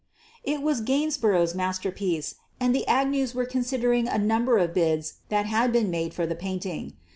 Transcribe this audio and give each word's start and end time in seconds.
It 0.43 0.63
was 0.63 0.81
Gainsborough's 0.81 1.53
masterpiece, 1.53 2.33
and 2.59 2.73
the 2.73 2.87
Ag 2.87 3.09
news 3.09 3.35
were 3.35 3.45
considering 3.45 4.07
a 4.07 4.17
number 4.17 4.57
of 4.57 4.73
bids 4.73 5.19
that 5.29 5.45
had 5.45 5.71
been 5.71 5.91
made 5.91 6.15
for 6.15 6.25
the 6.25 6.33
painting. 6.33 6.93